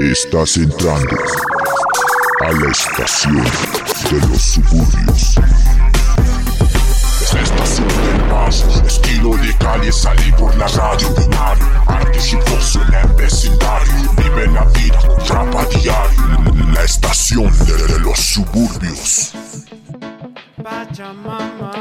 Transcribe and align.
Estás 0.00 0.56
entrando 0.56 1.16
a 2.40 2.52
la 2.52 2.70
estación 2.70 3.42
de 4.12 4.28
los 4.28 4.40
suburbios. 4.40 5.36
Es 7.20 7.34
la 7.34 7.42
estación 7.42 7.88
del 7.88 8.26
más 8.26 8.64
estilo 8.86 9.36
de 9.36 9.52
calle, 9.58 9.90
salí 9.90 10.30
por 10.38 10.56
la 10.56 10.68
radio 10.68 11.08
binario. 11.14 11.66
Arte 11.88 12.18
chicoso 12.20 12.80
en 12.86 12.94
el 12.94 13.12
vecindario, 13.14 13.92
vive 14.16 14.46
la 14.46 14.64
vida, 14.66 15.00
trapa 15.26 15.64
diario. 15.64 16.72
La 16.72 16.84
estación 16.84 17.52
de 17.66 17.98
los 17.98 18.20
suburbios. 18.20 19.32
Pachamama. 20.62 21.77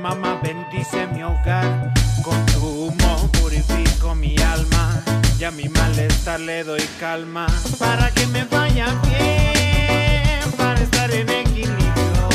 Pachamama 0.00 0.40
bendice 0.42 1.06
mi 1.08 1.22
hogar. 1.22 1.92
Con 2.22 2.46
tu 2.46 2.86
humo 2.86 3.30
purifico 3.32 4.14
mi 4.14 4.34
alma. 4.38 5.02
Y 5.38 5.44
a 5.44 5.50
mi 5.50 5.68
malestar 5.68 6.40
le 6.40 6.64
doy 6.64 6.82
calma. 6.98 7.46
Para 7.78 8.10
que 8.10 8.26
me 8.28 8.44
vaya 8.44 8.86
bien. 9.04 10.50
Para 10.56 10.80
estar 10.80 11.10
en 11.10 11.28
equilibrio. 11.28 12.28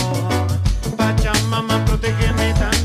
Pachamama, 0.96 1.84
protégeme 1.86 2.53
también. 2.53 2.84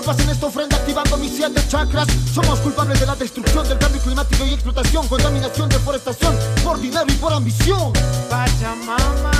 Disculpas 0.00 0.24
en 0.24 0.30
esta 0.30 0.46
ofrenda 0.46 0.76
activando 0.78 1.18
mis 1.18 1.30
siete 1.30 1.62
chakras. 1.68 2.08
Somos 2.32 2.58
culpables 2.60 2.98
de 3.00 3.04
la 3.04 3.14
destrucción 3.14 3.68
del 3.68 3.76
cambio 3.76 4.00
climático 4.00 4.46
y 4.46 4.54
explotación, 4.54 5.06
contaminación, 5.08 5.68
deforestación, 5.68 6.34
por 6.64 6.80
dinero 6.80 7.04
y 7.06 7.12
por 7.16 7.34
ambición. 7.34 7.92
Pachamama. 8.30 9.30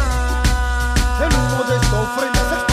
El 1.18 1.34
humo 1.34 1.64
de 1.66 1.76
esta 1.76 2.00
ofrenda 2.02 2.69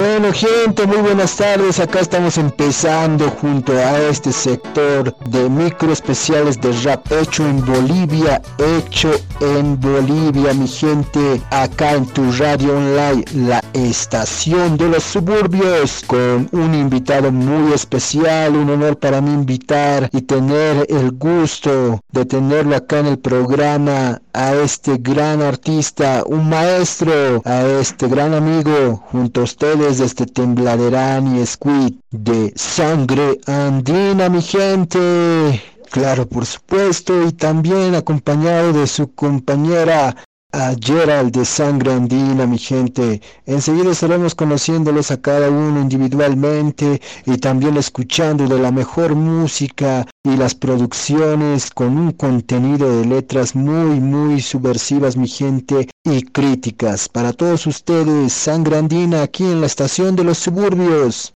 Bueno 0.00 0.32
gente, 0.32 0.86
muy 0.86 0.96
buenas 0.96 1.36
tardes. 1.36 1.78
Acá 1.78 2.00
estamos 2.00 2.38
empezando 2.38 3.28
junto 3.28 3.72
a 3.72 4.00
este 4.08 4.32
sector 4.32 5.14
de 5.26 5.50
micro 5.50 5.92
especiales 5.92 6.58
de 6.58 6.72
rap 6.84 7.06
hecho 7.12 7.46
en 7.46 7.62
Bolivia, 7.66 8.40
hecho 8.78 9.10
en 9.40 9.78
Bolivia, 9.78 10.54
mi 10.54 10.66
gente. 10.66 11.42
Acá 11.50 11.92
en 11.96 12.06
tu 12.06 12.32
radio 12.32 12.78
online, 12.78 13.26
la 13.34 13.62
estación 13.74 14.78
de 14.78 14.88
los 14.88 15.02
suburbios, 15.02 16.02
con 16.06 16.48
un 16.52 16.74
invitado 16.74 17.30
muy 17.30 17.74
especial. 17.74 18.56
Un 18.56 18.70
honor 18.70 18.98
para 18.98 19.20
mí 19.20 19.34
invitar 19.34 20.08
y 20.14 20.22
tener 20.22 20.86
el 20.88 21.10
gusto 21.12 22.00
de 22.10 22.24
tenerlo 22.24 22.74
acá 22.74 23.00
en 23.00 23.06
el 23.06 23.18
programa 23.18 24.22
a 24.32 24.54
este 24.54 24.96
gran 24.96 25.42
artista, 25.42 26.22
un 26.24 26.48
maestro, 26.48 27.42
a 27.44 27.62
este 27.80 28.08
gran 28.08 28.32
amigo, 28.32 29.02
junto 29.10 29.42
a 29.42 29.44
ustedes 29.44 29.89
desde 29.98 30.26
Tembladerán 30.26 31.36
y 31.36 31.44
Squid 31.44 31.94
de 32.10 32.52
Sangre 32.54 33.40
Andina, 33.46 34.28
mi 34.28 34.40
gente. 34.40 35.60
Claro, 35.90 36.28
por 36.28 36.46
supuesto, 36.46 37.26
y 37.26 37.32
también 37.32 37.96
acompañado 37.96 38.72
de 38.72 38.86
su 38.86 39.12
compañera 39.12 40.14
a 40.52 40.74
Gerald 40.80 41.32
de 41.32 41.44
Sangre 41.44 41.92
Andina, 41.92 42.46
mi 42.46 42.58
gente. 42.58 43.20
Enseguida 43.46 43.92
estaremos 43.92 44.34
conociéndolos 44.34 45.10
a 45.10 45.20
cada 45.20 45.50
uno 45.50 45.80
individualmente 45.80 47.00
y 47.26 47.38
también 47.38 47.76
escuchando 47.76 48.46
de 48.46 48.58
la 48.58 48.72
mejor 48.72 49.14
música 49.14 50.06
y 50.24 50.36
las 50.36 50.54
producciones 50.54 51.70
con 51.70 51.96
un 51.96 52.12
contenido 52.12 52.98
de 52.98 53.06
letras 53.06 53.54
muy, 53.54 54.00
muy 54.00 54.40
subversivas, 54.40 55.16
mi 55.16 55.28
gente, 55.28 55.88
y 56.04 56.22
críticas. 56.22 57.08
Para 57.08 57.32
todos 57.32 57.66
ustedes, 57.66 58.32
Sangre 58.32 58.78
Andina 58.78 59.22
aquí 59.22 59.44
en 59.44 59.60
la 59.60 59.66
estación 59.66 60.16
de 60.16 60.24
los 60.24 60.38
suburbios. 60.38 61.32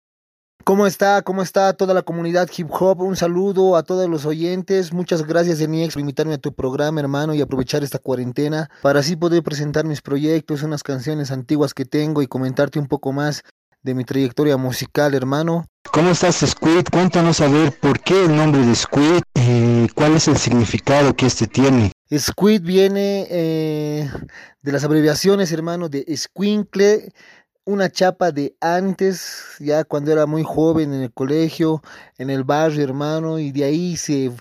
¿Cómo 0.63 0.87
está? 0.87 1.21
¿Cómo 1.23 1.41
está 1.41 1.73
toda 1.73 1.93
la 1.93 2.03
comunidad 2.03 2.49
hip 2.55 2.69
hop? 2.71 3.01
Un 3.01 3.17
saludo 3.17 3.75
a 3.75 3.83
todos 3.83 4.09
los 4.09 4.25
oyentes. 4.25 4.93
Muchas 4.93 5.27
gracias, 5.27 5.59
Eniex, 5.59 5.95
por 5.95 5.99
invitarme 5.99 6.35
a 6.35 6.37
tu 6.37 6.53
programa, 6.53 7.01
hermano, 7.01 7.33
y 7.33 7.41
aprovechar 7.41 7.83
esta 7.83 7.99
cuarentena 7.99 8.69
para 8.81 9.01
así 9.01 9.17
poder 9.17 9.43
presentar 9.43 9.83
mis 9.83 10.01
proyectos, 10.01 10.63
unas 10.63 10.81
canciones 10.81 11.31
antiguas 11.31 11.73
que 11.73 11.83
tengo 11.83 12.21
y 12.21 12.27
comentarte 12.27 12.79
un 12.79 12.87
poco 12.87 13.11
más 13.11 13.43
de 13.81 13.93
mi 13.93 14.05
trayectoria 14.05 14.55
musical, 14.55 15.13
hermano. 15.13 15.65
¿Cómo 15.91 16.11
estás, 16.11 16.37
Squid? 16.37 16.85
Cuéntanos 16.89 17.41
a 17.41 17.49
ver 17.49 17.77
por 17.77 17.99
qué 17.99 18.23
el 18.23 18.33
nombre 18.33 18.65
de 18.65 18.73
Squid, 18.73 19.21
eh, 19.35 19.87
cuál 19.93 20.15
es 20.15 20.29
el 20.29 20.37
significado 20.37 21.13
que 21.13 21.25
este 21.25 21.45
tiene. 21.45 21.91
Squid 22.17 22.61
viene 22.61 23.27
eh, 23.29 24.09
de 24.61 24.71
las 24.71 24.85
abreviaciones, 24.85 25.51
hermano, 25.51 25.89
de 25.89 26.05
Squinkle, 26.15 27.11
una 27.65 27.89
chapa 27.89 28.31
de 28.31 28.55
antes, 28.59 29.55
ya 29.59 29.83
cuando 29.83 30.11
era 30.11 30.25
muy 30.25 30.43
joven 30.43 30.93
en 30.93 31.01
el 31.01 31.13
colegio, 31.13 31.81
en 32.17 32.29
el 32.29 32.43
barrio, 32.43 32.83
hermano, 32.83 33.39
y 33.39 33.51
de 33.51 33.63
ahí 33.63 33.97
se 33.97 34.31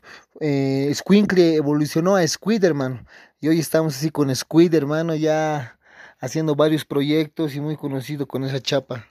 eh, 0.41 0.93
Squinkle 0.95 1.55
evolucionó 1.57 2.17
a 2.17 2.27
Squid, 2.27 2.65
hermano. 2.65 3.05
Y 3.41 3.49
hoy 3.49 3.61
estamos 3.61 3.97
así 3.97 4.11
con 4.11 4.35
Squid, 4.35 4.75
hermano, 4.75 5.15
ya 5.15 5.79
haciendo 6.21 6.55
varios 6.55 6.85
proyectos 6.85 7.55
y 7.55 7.61
muy 7.61 7.77
conocido 7.77 8.27
con 8.27 8.45
esa 8.45 8.61
chapa. 8.61 9.07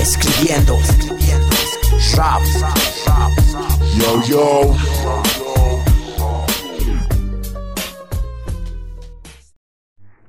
escribiendo, 0.00 0.76
rap, 2.16 2.42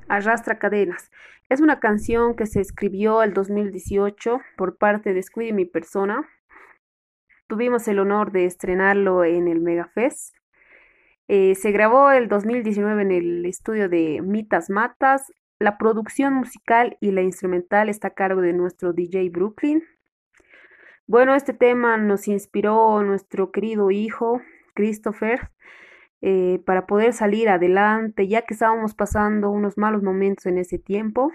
Arrastra 0.08 0.60
cadenas. 0.60 1.12
Es 1.50 1.62
una 1.62 1.80
canción 1.80 2.36
que 2.36 2.46
se 2.46 2.62
escribió 2.62 3.24
el 3.24 3.34
2018 3.34 4.40
por 4.58 4.78
parte 4.78 5.14
de 5.14 5.24
Squid 5.24 5.48
y 5.48 5.54
mi 5.54 5.66
persona. 5.66 6.28
Tuvimos 7.48 7.88
el 7.88 8.00
honor 8.00 8.32
de 8.32 8.46
estrenarlo 8.46 9.24
en 9.24 9.48
el 9.48 9.60
Megafest. 9.60 10.36
Eh, 11.28 11.56
se 11.56 11.72
grabó 11.72 12.12
el 12.12 12.28
2019 12.28 13.02
en 13.02 13.12
el 13.12 13.46
estudio 13.46 13.90
de 13.90 14.22
Mitas 14.22 14.70
Matas 14.70 15.32
la 15.62 15.78
producción 15.78 16.34
musical 16.34 16.98
y 17.00 17.12
la 17.12 17.22
instrumental 17.22 17.88
está 17.88 18.08
a 18.08 18.14
cargo 18.16 18.42
de 18.42 18.52
nuestro 18.52 18.94
DJ 18.94 19.30
Brooklyn. 19.30 19.84
Bueno, 21.12 21.36
este 21.36 21.52
tema 21.52 21.98
nos 21.98 22.30
inspiró 22.30 23.04
nuestro 23.04 23.52
querido 23.52 23.92
hijo 23.92 24.42
Christopher 24.76 25.52
eh, 26.22 26.62
para 26.66 26.88
poder 26.88 27.12
salir 27.12 27.50
adelante, 27.50 28.30
ya 28.30 28.44
que 28.44 28.54
estábamos 28.54 28.96
pasando 28.96 29.50
unos 29.50 29.78
malos 29.78 30.04
momentos 30.04 30.46
en 30.46 30.58
ese 30.58 30.80
tiempo. 30.80 31.34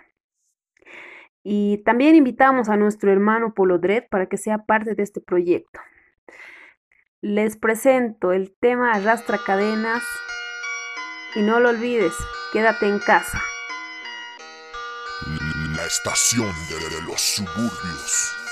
Y 1.43 1.83
también 1.85 2.15
invitamos 2.15 2.71
a 2.71 2.79
nuestro 2.79 3.13
hermano 3.13 3.53
Polo 3.53 3.79
Dredd 3.79 4.05
para 4.09 4.31
que 4.31 4.39
sea 4.39 4.65
parte 4.65 4.95
de 4.95 5.03
este 5.03 5.21
proyecto. 5.21 5.79
Les 7.21 7.59
presento 7.59 8.33
el 8.33 8.57
tema 8.59 8.95
Arrastra 8.95 9.37
Cadenas 9.45 10.03
y 11.35 11.43
no 11.43 11.61
lo 11.61 11.69
olvides, 11.69 12.15
quédate 12.51 12.89
en 12.89 12.99
casa. 12.99 13.43
La 15.77 15.85
estación 15.85 16.55
de 16.71 17.07
los 17.07 17.21
suburbios. 17.21 18.46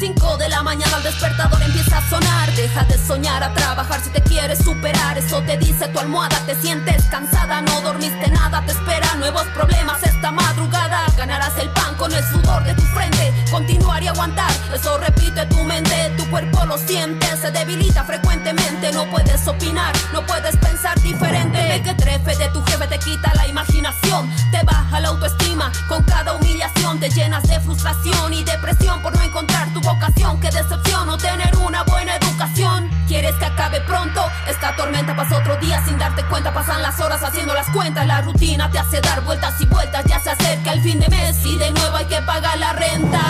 5 0.00 0.38
de 0.38 0.48
la 0.48 0.62
mañana 0.62 0.96
el 0.96 1.02
despertador 1.02 1.60
empieza 1.60 1.98
a 1.98 2.08
sonar. 2.08 2.50
Deja 2.56 2.84
de 2.84 2.96
soñar 2.96 3.44
a 3.44 3.52
trabajar 3.52 4.00
si 4.00 4.08
te 4.08 4.22
quieres 4.22 4.58
superar. 4.60 5.18
Eso 5.18 5.42
te 5.42 5.58
dice 5.58 5.88
tu 5.88 5.98
almohada. 5.98 6.38
Te 6.46 6.54
sientes 6.54 7.04
cansada, 7.10 7.60
no 7.60 7.82
dormiste 7.82 8.30
nada. 8.30 8.64
Te 8.64 8.72
esperan 8.72 9.20
nuevos 9.20 9.44
problemas 9.48 10.02
esta 10.02 10.30
madrugada. 10.30 11.04
Ganarás 11.18 11.52
el 11.58 11.68
pan 11.70 11.94
con 11.96 12.14
el 12.14 12.24
sudor 12.24 12.64
de 12.64 12.72
tu 12.72 12.82
frente. 12.94 13.30
Continuar 13.50 14.02
y 14.02 14.08
aguantar. 14.08 14.50
Eso 14.74 14.96
repite 14.96 15.44
tu 15.46 15.62
mente. 15.64 16.10
Tu 16.16 16.24
cuerpo 16.30 16.64
lo 16.64 16.78
siente. 16.78 17.26
Se 17.36 17.50
debilita 17.50 18.02
frecuentemente. 18.02 18.92
No 18.92 19.04
puedes 19.10 19.46
opinar, 19.46 19.92
no 20.14 20.24
puedes 20.24 20.56
pensar 20.56 20.98
diferente. 21.02 21.74
El 21.74 21.82
que 21.82 21.92
trefe 21.92 22.36
de 22.36 22.48
tu 22.48 22.62
jefe 22.62 22.86
te 22.86 22.98
quita 23.00 23.34
la 23.34 23.46
imaginación. 23.46 24.30
Te 24.50 24.62
baja 24.64 24.98
la 24.98 25.08
autoestima. 25.08 25.70
Con 25.88 26.02
cada 26.04 26.32
humillación 26.32 26.98
te 26.98 27.10
llenas 27.10 27.42
de 27.42 27.60
frustración 27.60 28.32
y 28.32 28.44
depresión 28.44 29.02
por 29.02 29.14
no 29.14 29.22
encontrar 29.22 29.68
tu 29.74 29.80
vocación. 29.92 30.40
Qué 30.40 30.50
decepción 30.50 31.06
no 31.06 31.16
tener 31.16 31.54
una 31.56 31.82
buena 31.84 32.16
educación. 32.16 32.88
¿Quieres 33.08 33.34
que 33.36 33.44
acabe 33.44 33.80
pronto? 33.82 34.22
Esta 34.48 34.74
tormenta 34.76 35.16
pasa 35.16 35.38
otro 35.38 35.56
día 35.56 35.84
sin 35.84 35.98
darte 35.98 36.24
cuenta. 36.26 36.52
Pasan 36.52 36.82
las 36.82 36.98
horas 37.00 37.22
haciendo 37.22 37.54
las 37.54 37.68
cuentas. 37.70 38.06
La 38.06 38.22
rutina 38.22 38.70
te 38.70 38.78
hace 38.78 39.00
dar 39.00 39.22
vueltas 39.24 39.60
y 39.60 39.66
vueltas. 39.66 40.04
Ya 40.06 40.20
se 40.20 40.30
acerca 40.30 40.72
el 40.72 40.82
fin 40.82 41.00
de 41.00 41.08
mes 41.08 41.36
y 41.44 41.56
de 41.58 41.70
nuevo 41.72 41.96
hay 41.96 42.06
que 42.06 42.22
pagar 42.22 42.58
la 42.58 42.72
renta. 42.72 43.20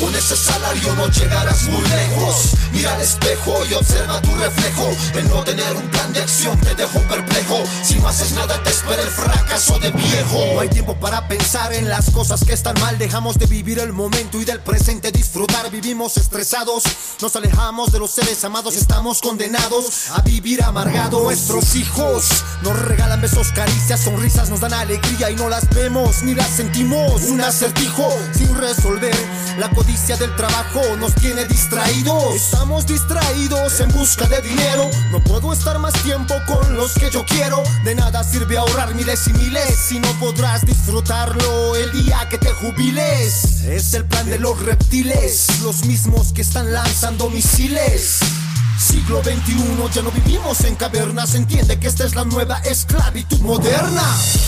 Con 0.00 0.14
ese 0.14 0.34
salario 0.34 0.94
no 0.94 1.08
llegarás 1.08 1.64
muy 1.64 1.82
lejos. 1.82 2.54
Mira 2.72 2.94
al 2.94 3.00
espejo 3.02 3.52
y 3.68 3.74
observa 3.74 4.22
tu 4.22 4.34
reflejo. 4.36 4.88
El 5.14 5.28
no 5.28 5.42
tener 5.42 5.76
un 5.76 5.86
plan 5.88 6.12
de 6.12 6.22
acción 6.22 6.58
te 6.60 6.74
dejo 6.74 7.00
perplejo. 7.00 7.62
Si 7.82 7.98
no 7.98 8.08
haces 8.08 8.32
nada 8.32 8.62
te 8.62 8.70
espera 8.70 9.02
el 9.02 9.08
fracaso 9.08 9.78
de 9.78 9.90
viejo. 9.90 10.42
No 10.54 10.60
hay 10.60 10.68
tiempo 10.68 10.94
para 10.94 11.28
pensar 11.28 11.74
en 11.74 11.88
las 11.88 12.10
cosas 12.10 12.44
que 12.44 12.54
están 12.54 12.80
mal. 12.80 12.96
Dejamos 12.96 13.38
de 13.38 13.46
vivir 13.46 13.78
el 13.78 13.92
momento 13.92 14.40
y 14.40 14.44
del 14.44 14.60
presente 14.60 15.12
disfrutar. 15.12 15.70
Vivimos 15.82 16.18
estresados, 16.18 16.82
nos 17.22 17.34
alejamos 17.36 17.90
de 17.90 17.98
los 17.98 18.10
seres 18.10 18.44
amados. 18.44 18.76
Estamos 18.76 19.22
condenados 19.22 20.10
a 20.10 20.20
vivir 20.20 20.62
amargado. 20.62 21.22
Nuestros 21.22 21.74
hijos 21.74 22.44
nos 22.62 22.78
regalan 22.80 23.22
besos, 23.22 23.50
caricias, 23.52 24.00
sonrisas, 24.00 24.50
nos 24.50 24.60
dan 24.60 24.74
alegría 24.74 25.30
y 25.30 25.36
no 25.36 25.48
las 25.48 25.66
vemos 25.70 26.22
ni 26.22 26.34
las 26.34 26.48
sentimos. 26.48 27.22
Un 27.22 27.40
acertijo 27.40 28.06
sin 28.36 28.54
resolver. 28.58 29.16
La 29.58 29.70
codicia 29.70 30.18
del 30.18 30.36
trabajo 30.36 30.82
nos 30.98 31.14
tiene 31.14 31.46
distraídos. 31.46 32.34
Estamos 32.34 32.86
distraídos 32.86 33.80
en 33.80 33.90
busca 33.92 34.26
de 34.26 34.42
dinero. 34.42 34.90
No 35.10 35.24
puedo 35.24 35.50
estar 35.54 35.78
más 35.78 35.94
tiempo 36.02 36.34
con 36.46 36.76
los 36.76 36.92
que 36.92 37.10
yo 37.10 37.24
quiero. 37.24 37.62
De 37.84 37.94
nada 37.94 38.22
sirve 38.22 38.58
ahorrar 38.58 38.94
miles 38.94 39.26
y 39.28 39.32
miles 39.32 39.78
si 39.88 39.98
no 39.98 40.12
podrás 40.20 40.66
disfrutarlo 40.66 41.74
el 41.76 41.90
día 41.92 42.28
que 42.28 42.36
te 42.36 42.50
jubiles. 42.52 43.62
Es 43.64 43.94
el 43.94 44.04
plan 44.04 44.28
de 44.28 44.38
los 44.38 44.58
reptiles, 44.60 45.46
los 45.70 45.86
mismos 45.86 46.32
que 46.32 46.42
están 46.42 46.72
lanzando 46.72 47.30
misiles. 47.30 48.39
Siglo 48.80 49.22
XXI, 49.22 49.94
ya 49.94 50.00
no 50.00 50.10
vivimos 50.10 50.64
en 50.64 50.74
cavernas. 50.74 51.34
Entiende 51.34 51.78
que 51.78 51.86
esta 51.86 52.04
es 52.04 52.14
la 52.14 52.24
nueva 52.24 52.60
esclavitud 52.60 53.38
moderna. 53.40 54.02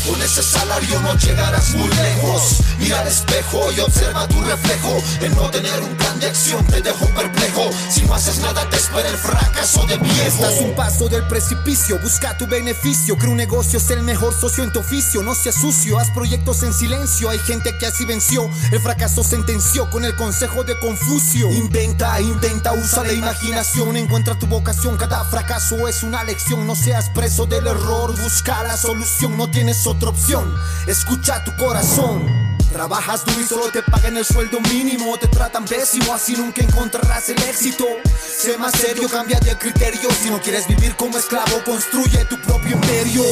Con 0.09 0.21
ese 0.23 0.43
salario 0.43 1.01
no 1.01 1.15
llegarás 1.17 1.75
muy 1.75 1.89
lejos. 1.89 2.61
Mira 2.79 3.01
al 3.01 3.09
espejo 3.09 3.61
y 3.77 3.81
observa 3.81 4.27
tu 4.29 4.41
reflejo. 4.41 5.03
El 5.21 5.35
no 5.37 5.51
tener 5.51 5.79
un 5.83 5.95
plan 5.97 6.19
de 6.19 6.29
acción 6.29 6.65
te 6.67 6.81
dejo 6.81 7.05
perplejo. 7.15 7.71
Si 7.91 8.03
no 8.03 8.15
haces 8.15 8.39
nada, 8.39 8.67
te 8.71 8.77
espera 8.77 9.07
el 9.07 9.19
fracaso 9.19 9.85
de 9.87 9.99
viejo. 9.99 10.27
Estás 10.27 10.61
un 10.63 10.75
paso 10.75 11.11
del 11.11 11.25
precipicio. 11.29 11.99
Busca 11.99 12.37
tu 12.39 12.47
beneficio. 12.47 13.19
Creo 13.19 13.33
un 13.33 13.37
negocio 13.37 13.79
es 13.79 13.91
el 13.91 14.03
mejor 14.03 14.33
socio 14.33 14.65
en 14.65 14.73
tu 14.73 14.81
oficio. 14.81 15.23
No 15.23 15.35
seas 15.35 15.57
sucio, 15.57 15.99
haz 15.99 16.09
proyectos 16.11 16.63
en 16.63 16.73
silencio. 16.73 17.29
Hay 17.29 17.39
gente 17.39 17.77
que 17.79 17.87
así 17.87 18.07
venció. 18.07 18.49
El 18.71 18.81
fracaso 18.81 19.23
sentenció 19.23 19.91
con 19.91 20.07
el 20.07 20.17
consejo 20.17 20.65
de 20.65 20.79
Confucio. 20.79 21.51
Inventa, 21.51 22.19
inventa, 22.19 22.73
usa 22.73 23.05
la 23.05 23.13
imaginación. 23.13 23.97
Encuentra 23.99 24.22
tu 24.31 24.47
vocación. 24.47 24.97
Cada 24.97 25.25
fracaso 25.25 25.89
es 25.89 26.03
una 26.03 26.23
lección. 26.25 26.67
No 26.67 26.75
seas 26.75 27.11
preso 27.11 27.47
del 27.47 27.67
error. 27.67 28.17
Busca 28.21 28.63
la 28.63 28.77
solución. 28.77 29.37
No 29.37 29.51
tienes 29.51 29.87
otra 29.87 30.11
opción. 30.11 30.55
Escucha 30.87 31.43
tu 31.45 31.55
corazón. 31.57 32.27
Trabajas 32.73 33.25
duro 33.27 33.41
y 33.41 33.45
solo 33.45 33.71
te 33.71 33.83
pagan 33.83 34.17
el 34.17 34.25
sueldo 34.25 34.61
mínimo. 34.61 35.19
Te 35.19 35.27
tratan 35.27 35.65
pésimo, 35.65 36.15
así 36.15 36.35
nunca 36.35 36.63
encontrarás 36.63 37.29
el 37.29 37.43
éxito. 37.43 37.85
Sé 38.17 38.57
más 38.57 38.73
serio, 38.73 39.09
cambia 39.11 39.39
de 39.41 39.59
criterio. 39.59 40.09
Si 40.11 40.31
no 40.31 40.41
quieres 40.41 40.67
vivir 40.69 40.95
como 40.97 41.19
esclavo, 41.19 41.63
construye 41.65 42.25
tu 42.27 42.41
propio 42.41 42.73
imperio. 42.73 43.25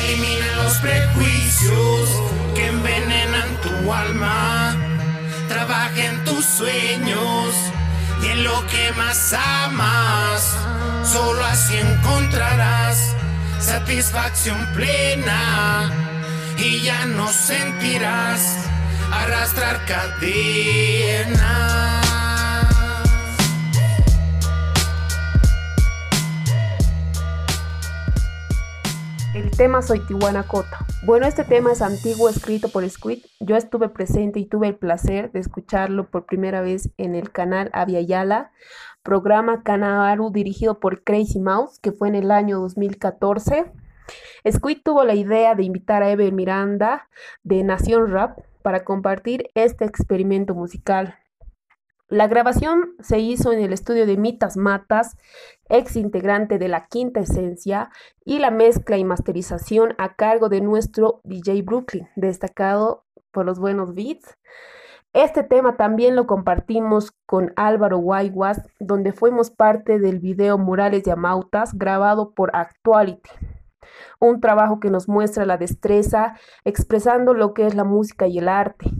Elimina 0.00 0.64
los 0.64 0.74
prejuicios 0.78 2.08
que 2.54 2.66
envenenan 2.66 3.60
tu 3.60 3.92
alma. 3.92 4.76
Trabaja 5.48 6.04
en 6.04 6.24
tus 6.24 6.44
sueños 6.44 7.54
en 8.30 8.44
lo 8.44 8.66
que 8.66 8.92
más 8.92 9.32
amas. 9.32 10.56
Solo 11.04 11.44
así 11.44 11.76
encontrarás 11.76 13.14
satisfacción 13.60 14.66
plena 14.74 15.90
y 16.58 16.82
ya 16.82 17.06
no 17.06 17.28
sentirás 17.28 18.40
arrastrar 19.10 19.84
cadenas. 19.86 21.04
Tema 29.56 29.82
Soy 29.82 30.00
Tijuana 30.00 30.42
Cota. 30.42 30.84
Bueno, 31.06 31.26
este 31.26 31.44
tema 31.44 31.70
es 31.70 31.80
antiguo, 31.80 32.28
escrito 32.28 32.70
por 32.70 32.88
Squid. 32.88 33.24
Yo 33.38 33.56
estuve 33.56 33.88
presente 33.88 34.40
y 34.40 34.46
tuve 34.46 34.68
el 34.68 34.74
placer 34.74 35.30
de 35.30 35.38
escucharlo 35.38 36.10
por 36.10 36.26
primera 36.26 36.60
vez 36.60 36.90
en 36.96 37.14
el 37.14 37.30
canal 37.30 37.70
Avia 37.72 38.00
Yala, 38.00 38.50
programa 39.04 39.62
Canaru 39.62 40.30
dirigido 40.30 40.80
por 40.80 41.04
Crazy 41.04 41.38
Mouse, 41.38 41.78
que 41.78 41.92
fue 41.92 42.08
en 42.08 42.16
el 42.16 42.32
año 42.32 42.58
2014. 42.58 43.66
Squid 44.50 44.78
tuvo 44.82 45.04
la 45.04 45.14
idea 45.14 45.54
de 45.54 45.62
invitar 45.62 46.02
a 46.02 46.10
Ever 46.10 46.32
Miranda 46.32 47.08
de 47.44 47.62
Nación 47.62 48.10
Rap 48.10 48.38
para 48.62 48.82
compartir 48.82 49.50
este 49.54 49.84
experimento 49.84 50.54
musical. 50.54 51.16
La 52.08 52.28
grabación 52.28 52.94
se 53.00 53.18
hizo 53.18 53.50
en 53.52 53.60
el 53.60 53.72
estudio 53.72 54.06
de 54.06 54.18
Mitas 54.18 54.58
Matas, 54.58 55.16
ex 55.70 55.96
integrante 55.96 56.58
de 56.58 56.68
la 56.68 56.86
Quinta 56.86 57.20
Esencia, 57.20 57.90
y 58.26 58.40
la 58.40 58.50
mezcla 58.50 58.98
y 58.98 59.04
masterización 59.04 59.94
a 59.96 60.14
cargo 60.14 60.50
de 60.50 60.60
nuestro 60.60 61.22
DJ 61.24 61.62
Brooklyn, 61.62 62.08
destacado 62.14 63.04
por 63.30 63.46
los 63.46 63.58
buenos 63.58 63.94
beats. 63.94 64.36
Este 65.14 65.44
tema 65.44 65.76
también 65.76 66.14
lo 66.14 66.26
compartimos 66.26 67.12
con 67.24 67.52
Álvaro 67.56 67.98
Guayguas, 67.98 68.60
donde 68.80 69.12
fuimos 69.12 69.50
parte 69.50 69.98
del 69.98 70.18
video 70.18 70.58
Murales 70.58 71.04
de 71.04 71.12
Amautas 71.12 71.72
grabado 71.72 72.34
por 72.34 72.54
Actuality. 72.54 73.30
Un 74.20 74.40
trabajo 74.40 74.78
que 74.78 74.90
nos 74.90 75.08
muestra 75.08 75.46
la 75.46 75.56
destreza 75.56 76.36
expresando 76.64 77.32
lo 77.32 77.54
que 77.54 77.66
es 77.66 77.74
la 77.74 77.84
música 77.84 78.26
y 78.26 78.38
el 78.38 78.48
arte. 78.48 78.90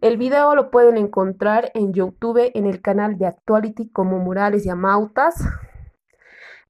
El 0.00 0.16
video 0.16 0.54
lo 0.54 0.70
pueden 0.70 0.96
encontrar 0.96 1.72
en 1.74 1.92
YouTube 1.92 2.52
en 2.54 2.66
el 2.66 2.80
canal 2.80 3.18
de 3.18 3.26
Actuality 3.26 3.88
como 3.88 4.18
Murales 4.18 4.62
de 4.62 4.70
Amautas. 4.70 5.34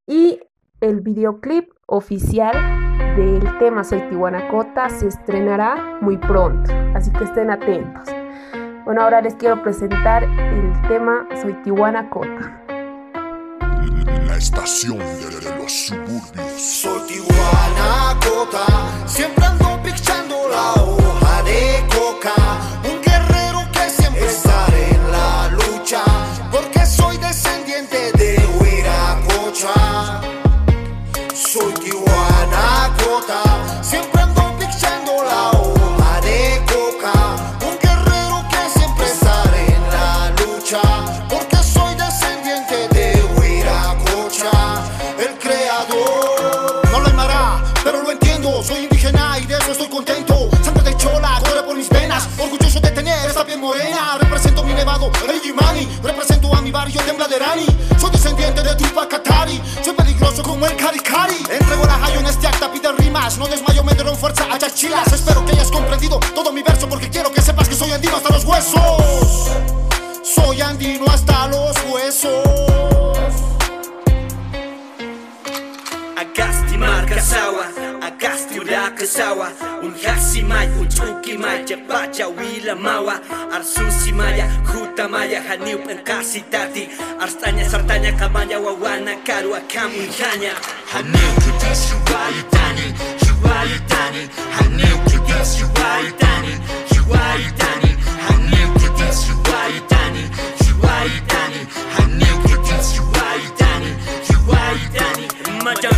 Y 0.06 0.40
el 0.80 1.02
videoclip 1.02 1.70
oficial 1.84 2.54
del 3.16 3.58
tema 3.58 3.84
Soy 3.84 4.00
Tihuanacota 4.08 4.88
se 4.88 5.08
estrenará 5.08 5.98
muy 6.00 6.16
pronto, 6.16 6.72
así 6.94 7.12
que 7.12 7.24
estén 7.24 7.50
atentos. 7.50 8.08
Bueno, 8.86 9.02
ahora 9.02 9.20
les 9.20 9.34
quiero 9.34 9.62
presentar 9.62 10.24
el 10.24 10.88
tema 10.88 11.28
Soy 11.42 11.52
Tijuana 11.62 12.08
Cota. 12.08 12.64
La 14.26 14.36
estación 14.38 14.98
de, 14.98 15.58
los 15.58 15.70
suburbios. 15.70 16.52
Soy 16.56 17.00
Tijuana 17.06 18.18
Cota, 18.22 19.06
siempre 19.06 19.44
ando 19.44 19.67
Barrio 56.70 57.00
Tembladerani. 57.02 57.66
Soy 57.98 58.10
descendiente 58.10 58.62
de 58.62 58.74
Tupac 58.76 59.08
Katari. 59.08 59.60
Soy 59.82 59.94
peligroso 59.94 60.42
como 60.42 60.66
el 60.66 60.76
Cari 60.76 61.00
Cari. 61.00 61.36
Entrego 61.50 61.84
la 61.86 62.04
hayo 62.04 62.20
en 62.20 62.26
este 62.26 62.46
acta, 62.46 62.70
pide 62.70 62.92
rimas. 62.92 63.38
No 63.38 63.46
desmayo, 63.46 63.82
me 63.84 63.94
dieron 63.94 64.16
fuerza 64.16 64.46
a 64.52 64.58
chachilas. 64.58 65.12
Espero 65.12 65.44
que 65.44 65.52
hayas 65.52 65.70
comprendido 65.70 66.18
todo 66.34 66.52
mi 66.52 66.62
verso 66.62 66.88
porque 66.88 67.08
quiero 67.08 67.32
que 67.32 67.42
sepas 67.42 67.68
que 67.68 67.74
soy 67.74 67.90
andino 67.92 68.16
hasta 68.16 68.30
los 68.30 68.44
huesos. 68.44 69.50
Soy 70.22 70.60
andino 70.60 71.04
hasta 71.10 71.48
los 71.48 71.76
huesos. 71.90 72.44
Agasti 76.16 76.76
marka 76.76 77.20
sawa 77.20 77.66
Agasti 78.02 78.37
Sudah 78.58 78.90
ke 78.90 79.06
sawah. 79.06 79.54
Un 79.86 79.94
khasi 79.94 80.42
mai 80.42 80.66
un 80.82 80.90
chuki 80.90 81.38
mai. 81.38 81.62
Je 81.62 81.78
baca 81.78 82.26
wila 82.26 82.74
mawa. 82.74 83.22
Ar 83.54 83.62
maya 84.18 84.50
Kuta 84.66 85.06
maya. 85.06 85.38
Haniu 85.46 85.78
tati. 86.50 86.90
Ar 87.22 87.30
sartanya 87.30 88.10
kamanya 88.18 88.58
Wawana 88.58 89.14
karu 89.22 89.54
akam 89.54 89.94
un 89.94 90.10
hanya 90.10 90.58
Haniu 90.90 91.30
kuta 91.38 91.70
suwa 91.70 92.22
itani 92.40 92.86
Suwa 93.22 93.56
itani 93.76 94.22
Haniu 94.58 94.96
kuta 95.06 95.38
suwa 95.44 95.90
itani 96.08 96.52
Suwa 96.90 97.22
itani 97.46 97.90
Haniu 98.26 98.68
kuta 98.74 99.08
suwa 99.12 99.60
itani 99.78 100.22
Suwa 100.66 100.94
itani 101.06 101.60
Haniu 101.94 102.34
kuta 102.42 102.76
suwa 102.82 103.26
itani 103.46 103.90
Suwa 104.26 104.62
itani 104.82 105.24
Majang 105.62 105.94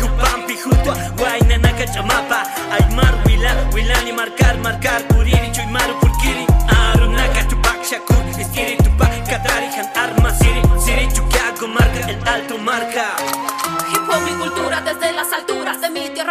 kuta 0.00 0.29
jutwa 0.64 0.96
Waina 1.22 1.56
naka 1.58 1.86
chamapa 1.86 2.46
Aymar 2.72 3.14
wila, 3.26 3.52
wilani 3.74 4.12
marcar, 4.12 4.58
marcar 4.58 5.02
Kuriri 5.08 5.50
chuy 5.52 5.66
maru 5.66 5.94
purkiri 6.00 6.46
Aru 6.68 7.10
naka 7.10 7.44
tupak 7.44 7.84
shakur 7.84 8.24
Istiri 8.40 8.76
tupak 8.76 9.12
kadari 9.28 9.66
han 9.76 9.88
arma 9.96 10.30
siri 10.34 10.62
Siri 10.84 11.06
chukiago 11.14 11.66
marca, 11.68 12.00
el 12.10 12.28
alto 12.28 12.58
marca 12.58 13.29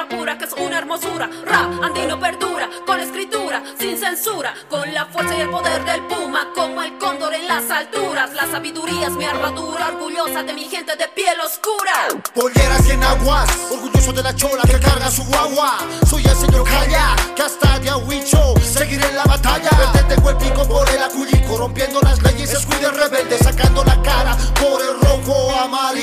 pura 0.07 0.37
que 0.37 0.45
es 0.45 0.53
una 0.53 0.77
hermosura. 0.77 1.29
Rap 1.45 1.83
andino 1.83 2.19
perdura 2.19 2.69
con 2.85 2.99
escritura 2.99 3.61
sin 3.79 3.97
censura, 3.97 4.53
con 4.69 4.93
la 4.93 5.05
fuerza 5.05 5.35
y 5.37 5.41
el 5.41 5.49
poder 5.49 5.83
del 5.85 6.01
puma 6.07 6.47
como 6.55 6.81
el 6.81 6.97
cóndor 6.97 7.33
en 7.33 7.47
las 7.47 7.69
alturas. 7.69 8.33
La 8.33 8.47
sabiduría 8.47 9.07
es 9.07 9.13
mi 9.13 9.25
armadura, 9.25 9.89
orgullosa 9.89 10.43
de 10.43 10.53
mi 10.53 10.65
gente 10.65 10.95
de 10.95 11.07
piel 11.09 11.39
oscura. 11.41 12.07
Polleras 12.33 12.87
y 12.87 12.91
enaguas, 12.91 13.49
orgulloso 13.71 14.13
de 14.13 14.23
la 14.23 14.35
chola 14.35 14.63
que 14.63 14.79
carga 14.79 15.11
su 15.11 15.23
guagua. 15.25 15.77
Soy 16.09 16.23
el 16.25 16.35
señor 16.35 16.63
Calla, 16.63 17.15
que 17.35 17.43
hasta 17.43 17.79
de 17.79 17.89
Ahuicho 17.89 18.55
seguiré 18.61 19.07
en 19.07 19.15
la 19.15 19.23
batalla. 19.23 19.69
Verte 19.77 20.15
tengo 20.15 20.29
el 20.29 20.37
pico 20.37 20.67
por 20.67 20.89
el 20.89 21.03
acuyico, 21.03 21.57
rompiendo 21.57 22.01
las 22.01 22.21
leyes, 22.21 22.51
escuide 22.53 22.89
rebelde, 22.91 23.37
sacando 23.37 23.83
la 23.83 24.01
cara 24.01 24.37
por 24.59 24.81
el 24.81 24.99
rojo, 25.01 25.55
amarillo 25.55 25.98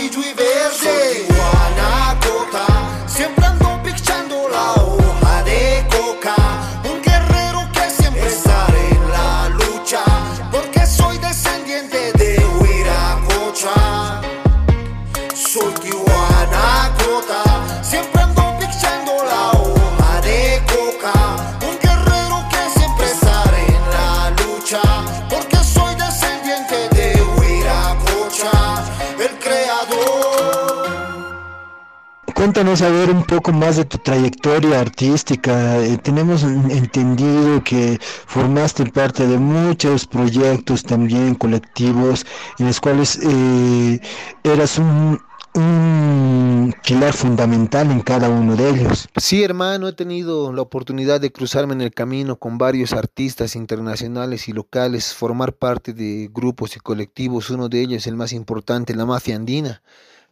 Cuéntanos 32.37 32.83
a 32.83 32.91
ver 32.91 33.09
un 33.09 33.25
poco 33.25 33.51
más 33.51 33.77
de 33.77 33.87
tu 33.87 33.97
trayectoria 33.97 34.79
artística. 34.79 35.79
Eh, 35.79 35.97
tenemos 35.97 36.43
en- 36.43 36.71
entendido 36.71 37.65
que 37.65 37.99
formaste 38.27 38.85
parte 38.85 39.27
de 39.27 39.39
muchos 39.39 40.07
proyectos 40.07 40.83
también 40.83 41.35
colectivos 41.35 42.27
en 42.59 42.67
los 42.67 42.79
cuales 42.79 43.19
eh, 43.23 44.01
eras 44.45 44.77
un, 44.79 45.19
un 45.55 46.75
pilar 46.87 47.15
fundamental 47.15 47.91
en 47.91 48.01
cada 48.03 48.29
uno 48.29 48.55
de 48.55 48.69
ellos. 48.69 49.09
Sí, 49.17 49.43
hermano, 49.43 49.89
he 49.89 49.95
tenido 49.95 50.53
la 50.53 50.61
oportunidad 50.61 51.23
de 51.23 51.33
cruzarme 51.33 51.73
en 51.73 51.81
el 51.81 51.95
camino 51.95 52.37
con 52.37 52.59
varios 52.59 52.93
artistas 52.93 53.57
internacionales 53.57 54.47
y 54.47 54.53
locales, 54.53 55.15
formar 55.15 55.55
parte 55.55 55.95
de 55.95 56.29
grupos 56.31 56.77
y 56.77 56.81
colectivos, 56.81 57.49
uno 57.49 57.71
de 57.71 57.81
ellos, 57.81 58.07
el 58.07 58.15
más 58.17 58.35
importante, 58.35 58.95
la 58.95 59.07
Mafia 59.07 59.37
Andina, 59.37 59.81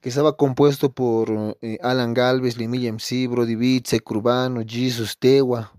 que 0.04 0.10
estaba 0.10 0.36
compuesto 0.36 0.92
por 0.92 1.56
eh, 1.62 1.78
Alan 1.80 2.12
Galvez, 2.12 2.58
Limilla 2.58 2.90
MC, 2.90 3.26
Brody 3.26 3.56
Beats, 3.56 3.96
Urbano, 4.10 4.60
Jesus 4.62 5.16
Tewa, 5.18 5.72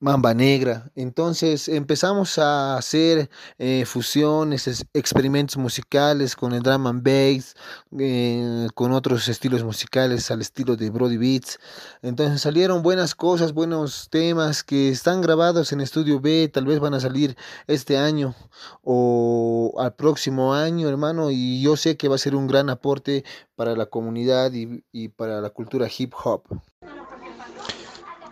Mamba 0.00 0.32
Negra. 0.32 0.90
Entonces 0.94 1.68
empezamos 1.68 2.38
a 2.38 2.76
hacer 2.76 3.28
eh, 3.58 3.84
fusiones, 3.84 4.68
es- 4.68 4.86
experimentos 4.94 5.56
musicales 5.56 6.36
con 6.36 6.52
el 6.52 6.62
drum 6.62 6.86
and 6.86 7.02
bass, 7.02 7.54
eh, 7.98 8.68
con 8.74 8.92
otros 8.92 9.26
estilos 9.28 9.64
musicales 9.64 10.30
al 10.30 10.40
estilo 10.40 10.76
de 10.76 10.90
Brody 10.90 11.16
Beats. 11.16 11.58
Entonces 12.02 12.40
salieron 12.40 12.82
buenas 12.82 13.16
cosas, 13.16 13.52
buenos 13.52 14.08
temas 14.08 14.62
que 14.62 14.88
están 14.90 15.20
grabados 15.20 15.72
en 15.72 15.80
Estudio 15.80 16.20
B, 16.20 16.48
tal 16.52 16.66
vez 16.66 16.78
van 16.78 16.94
a 16.94 17.00
salir 17.00 17.36
este 17.66 17.98
año 17.98 18.36
o 18.84 19.74
al 19.78 19.94
próximo 19.94 20.54
año, 20.54 20.88
hermano, 20.88 21.30
y 21.32 21.60
yo 21.60 21.76
sé 21.76 21.96
que 21.96 22.08
va 22.08 22.14
a 22.14 22.18
ser 22.18 22.36
un 22.36 22.46
gran 22.46 22.70
aporte 22.70 23.24
para 23.56 23.74
la 23.74 23.86
comunidad 23.86 24.52
y 24.52 25.08
para 25.08 25.40
la 25.40 25.50
cultura 25.50 25.88
hip 25.98 26.12
hop. 26.22 26.42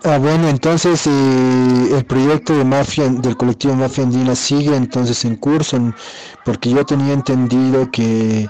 Ah, 0.04 0.18
bueno, 0.18 0.48
entonces 0.48 1.06
eh, 1.06 1.88
el 1.96 2.04
proyecto 2.04 2.56
de 2.56 2.64
mafia 2.64 3.08
del 3.08 3.36
colectivo 3.36 3.74
Mafia 3.74 4.04
Andina 4.04 4.34
sigue 4.34 4.76
entonces 4.76 5.24
en 5.24 5.36
curso, 5.36 5.78
porque 6.44 6.70
yo 6.70 6.84
tenía 6.84 7.12
entendido 7.12 7.90
que 7.90 8.48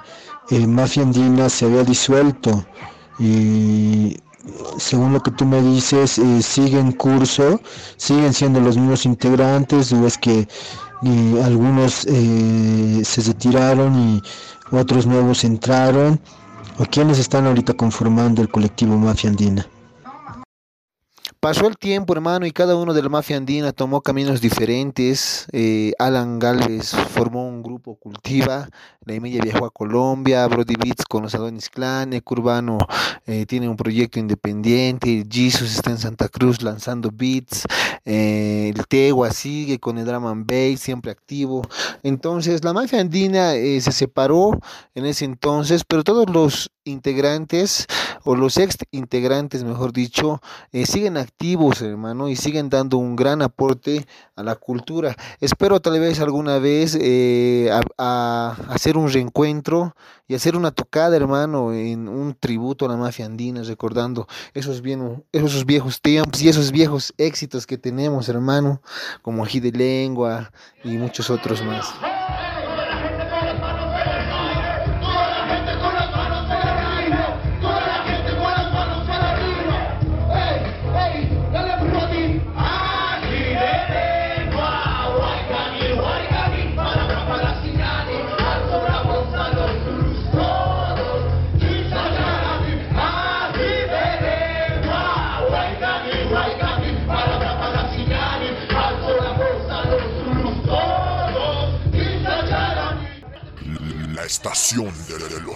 eh, 0.50 0.66
Mafia 0.66 1.02
Andina 1.02 1.48
se 1.48 1.66
había 1.66 1.84
disuelto 1.84 2.64
y 3.18 4.16
según 4.78 5.12
lo 5.12 5.22
que 5.22 5.30
tú 5.30 5.44
me 5.46 5.62
dices 5.62 6.18
eh, 6.18 6.42
sigue 6.42 6.78
en 6.78 6.92
curso, 6.92 7.60
siguen 7.96 8.34
siendo 8.34 8.60
los 8.60 8.76
mismos 8.76 9.06
integrantes 9.06 9.92
o 9.92 10.06
es 10.06 10.18
que 10.18 10.48
eh, 11.02 11.42
algunos 11.44 11.94
se 11.94 13.22
retiraron 13.22 13.94
y 13.98 14.22
otros 14.76 15.06
nuevos 15.06 15.44
entraron 15.44 16.20
o 16.78 16.84
quiénes 16.84 17.18
están 17.18 17.46
ahorita 17.46 17.74
conformando 17.74 18.42
el 18.42 18.48
colectivo 18.50 18.96
Mafia 18.98 19.30
Andina. 19.30 19.66
Pasó 21.46 21.68
el 21.68 21.78
tiempo, 21.78 22.12
hermano, 22.12 22.44
y 22.44 22.50
cada 22.50 22.74
uno 22.74 22.92
de 22.92 23.00
la 23.04 23.08
mafia 23.08 23.36
andina 23.36 23.70
tomó 23.70 24.00
caminos 24.00 24.40
diferentes. 24.40 25.46
Eh, 25.52 25.92
Alan 25.96 26.40
Galvez 26.40 26.90
formó 26.90 27.46
un 27.46 27.62
grupo 27.62 27.94
Cultiva, 27.94 28.68
la 29.04 29.14
Emilia 29.14 29.40
viajó 29.40 29.64
a 29.64 29.70
Colombia, 29.70 30.44
Brody 30.48 30.74
Beats 30.74 31.04
con 31.04 31.22
los 31.22 31.36
Adonis 31.36 31.70
Clan, 31.70 32.12
Ecurbano 32.14 32.78
eh, 33.26 33.46
tiene 33.46 33.68
un 33.68 33.76
proyecto 33.76 34.18
independiente, 34.18 35.24
Jesus 35.30 35.76
está 35.76 35.92
en 35.92 35.98
Santa 35.98 36.28
Cruz 36.28 36.62
lanzando 36.62 37.12
beats, 37.12 37.62
eh, 38.04 38.72
el 38.74 38.84
Tegua 38.88 39.30
sigue 39.30 39.78
con 39.78 39.98
el 39.98 40.04
Drama 40.04 40.32
and 40.32 40.76
siempre 40.76 41.12
activo. 41.12 41.62
Entonces, 42.02 42.64
la 42.64 42.72
mafia 42.72 43.00
andina 43.00 43.52
se 43.52 43.92
separó 43.92 44.58
en 44.96 45.06
ese 45.06 45.24
entonces, 45.24 45.84
pero 45.86 46.02
todos 46.02 46.28
los 46.28 46.72
integrantes 46.86 47.86
o 48.24 48.34
los 48.34 48.56
ex 48.56 48.76
integrantes, 48.90 49.64
mejor 49.64 49.92
dicho, 49.92 50.40
eh, 50.72 50.86
siguen 50.86 51.16
activos, 51.16 51.35
hermano, 51.80 52.28
y 52.28 52.36
siguen 52.36 52.70
dando 52.70 52.98
un 52.98 53.14
gran 53.14 53.42
aporte 53.42 54.06
a 54.34 54.42
la 54.42 54.56
cultura. 54.56 55.14
Espero 55.40 55.80
tal 55.80 56.00
vez 56.00 56.18
alguna 56.20 56.58
vez 56.58 56.98
eh, 57.00 57.70
hacer 57.96 58.96
un 58.96 59.12
reencuentro 59.12 59.94
y 60.26 60.34
hacer 60.34 60.56
una 60.56 60.72
tocada, 60.72 61.14
hermano, 61.16 61.72
en 61.72 62.08
un 62.08 62.34
tributo 62.34 62.86
a 62.86 62.88
la 62.88 62.96
mafia 62.96 63.26
andina, 63.26 63.62
recordando 63.62 64.26
esos, 64.54 64.80
bien, 64.80 65.24
esos 65.32 65.64
viejos 65.64 66.00
tiempos 66.00 66.42
y 66.42 66.48
esos 66.48 66.72
viejos 66.72 67.14
éxitos 67.16 67.66
que 67.66 67.78
tenemos, 67.78 68.28
hermano, 68.28 68.80
como 69.22 69.44
Ají 69.44 69.60
de 69.60 69.72
Lengua 69.72 70.50
y 70.82 70.96
muchos 70.96 71.30
otros 71.30 71.62
más. 71.62 71.86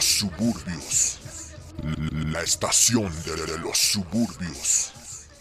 Suburbios. 0.04 1.18
La 2.32 2.42
estación 2.42 3.12
de 3.24 3.58
los 3.58 3.78
suburbios. 3.78 4.92